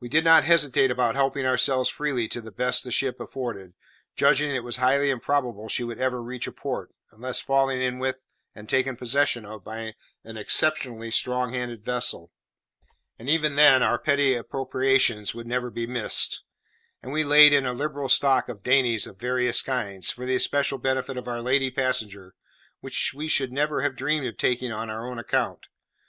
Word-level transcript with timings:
We 0.00 0.08
did 0.08 0.24
not 0.24 0.42
hesitate 0.42 0.90
about 0.90 1.14
helping 1.14 1.46
ourselves 1.46 1.88
freely 1.88 2.26
to 2.26 2.40
the 2.40 2.50
best 2.50 2.82
the 2.82 2.90
ship 2.90 3.20
afforded, 3.20 3.74
judging 4.16 4.48
that 4.48 4.56
it 4.56 4.64
was 4.64 4.78
highly 4.78 5.10
improbable 5.10 5.68
she 5.68 5.84
would 5.84 6.00
ever 6.00 6.20
reach 6.20 6.48
a 6.48 6.52
port, 6.52 6.92
unless 7.12 7.40
fallen 7.40 7.80
in 7.80 8.00
with 8.00 8.24
and 8.56 8.68
taken 8.68 8.96
possession 8.96 9.44
of 9.44 9.62
by 9.62 9.94
an 10.24 10.36
exceptionally 10.36 11.12
strong 11.12 11.52
handed 11.52 11.84
vessel 11.84 12.32
(and 13.16 13.30
even 13.30 13.54
then 13.54 13.80
our 13.80 13.96
petty 13.96 14.34
appropriations 14.34 15.36
would 15.36 15.46
never 15.46 15.70
be 15.70 15.86
missed); 15.86 16.42
and 17.00 17.12
we 17.12 17.22
laid 17.22 17.52
in 17.52 17.64
a 17.64 17.72
liberal 17.72 18.08
stock 18.08 18.48
of 18.48 18.64
dainties 18.64 19.06
of 19.06 19.20
various 19.20 19.62
kinds, 19.62 20.10
for 20.10 20.26
the 20.26 20.34
especial 20.34 20.78
benefit 20.78 21.16
of 21.16 21.28
our 21.28 21.40
lady 21.40 21.70
passenger, 21.70 22.34
which 22.80 23.14
we 23.14 23.28
should 23.28 23.52
never 23.52 23.82
have 23.82 23.94
dreamed 23.94 24.26
of 24.26 24.36
taking 24.36 24.72
on 24.72 24.90
our 24.90 25.06
own 25.06 25.16
account. 25.16 25.68